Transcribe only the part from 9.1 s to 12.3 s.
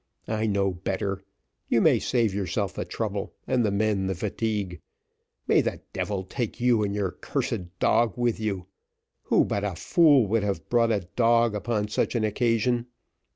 Who but a fool would have brought a dog upon such an